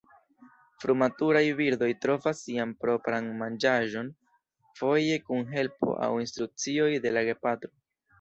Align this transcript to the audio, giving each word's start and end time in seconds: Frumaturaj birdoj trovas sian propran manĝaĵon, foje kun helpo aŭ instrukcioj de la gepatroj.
Frumaturaj 0.83 1.41
birdoj 1.57 1.89
trovas 2.05 2.39
sian 2.45 2.71
propran 2.85 3.27
manĝaĵon, 3.41 4.09
foje 4.81 5.19
kun 5.27 5.45
helpo 5.53 5.93
aŭ 6.07 6.09
instrukcioj 6.25 6.89
de 7.05 7.13
la 7.19 7.25
gepatroj. 7.29 7.75